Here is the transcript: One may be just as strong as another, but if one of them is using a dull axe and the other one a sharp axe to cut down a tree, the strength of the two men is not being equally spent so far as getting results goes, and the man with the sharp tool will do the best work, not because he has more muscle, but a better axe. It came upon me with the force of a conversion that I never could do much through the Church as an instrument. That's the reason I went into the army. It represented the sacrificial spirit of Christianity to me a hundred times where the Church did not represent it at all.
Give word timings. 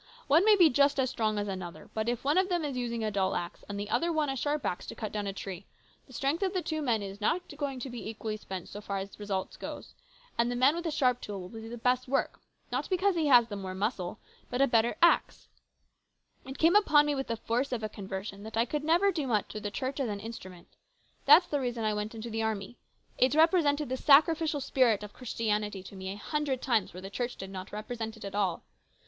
One 0.25 0.43
may 0.43 0.55
be 0.55 0.67
just 0.71 0.99
as 0.99 1.11
strong 1.11 1.37
as 1.37 1.47
another, 1.47 1.91
but 1.93 2.09
if 2.09 2.23
one 2.23 2.39
of 2.39 2.49
them 2.49 2.65
is 2.65 2.75
using 2.75 3.03
a 3.03 3.11
dull 3.11 3.35
axe 3.35 3.63
and 3.69 3.79
the 3.79 3.91
other 3.91 4.11
one 4.11 4.31
a 4.31 4.35
sharp 4.35 4.65
axe 4.65 4.87
to 4.87 4.95
cut 4.95 5.11
down 5.11 5.27
a 5.27 5.31
tree, 5.31 5.67
the 6.07 6.13
strength 6.13 6.41
of 6.41 6.53
the 6.53 6.63
two 6.63 6.81
men 6.81 7.03
is 7.03 7.21
not 7.21 7.43
being 7.47 7.77
equally 7.93 8.35
spent 8.35 8.67
so 8.67 8.81
far 8.81 8.97
as 8.97 9.09
getting 9.09 9.19
results 9.19 9.57
goes, 9.57 9.93
and 10.39 10.49
the 10.49 10.55
man 10.55 10.73
with 10.73 10.85
the 10.85 10.89
sharp 10.89 11.21
tool 11.21 11.41
will 11.47 11.61
do 11.61 11.69
the 11.69 11.77
best 11.77 12.07
work, 12.07 12.39
not 12.71 12.89
because 12.89 13.13
he 13.15 13.27
has 13.27 13.47
more 13.51 13.75
muscle, 13.75 14.17
but 14.49 14.59
a 14.59 14.65
better 14.65 14.95
axe. 15.03 15.49
It 16.47 16.57
came 16.57 16.75
upon 16.75 17.05
me 17.05 17.13
with 17.13 17.27
the 17.27 17.37
force 17.37 17.71
of 17.71 17.83
a 17.83 17.87
conversion 17.87 18.41
that 18.41 18.57
I 18.57 18.65
never 18.81 19.09
could 19.09 19.13
do 19.13 19.27
much 19.27 19.49
through 19.51 19.61
the 19.61 19.69
Church 19.69 19.99
as 19.99 20.09
an 20.09 20.19
instrument. 20.19 20.69
That's 21.25 21.45
the 21.45 21.59
reason 21.61 21.83
I 21.83 21.93
went 21.93 22.15
into 22.15 22.31
the 22.31 22.41
army. 22.41 22.79
It 23.19 23.35
represented 23.35 23.87
the 23.89 23.97
sacrificial 23.97 24.61
spirit 24.61 25.03
of 25.03 25.13
Christianity 25.13 25.83
to 25.83 25.95
me 25.95 26.09
a 26.11 26.15
hundred 26.17 26.59
times 26.63 26.91
where 26.91 27.01
the 27.01 27.11
Church 27.11 27.35
did 27.35 27.51
not 27.51 27.71
represent 27.71 28.17
it 28.17 28.25
at 28.25 28.33
all. 28.33 28.63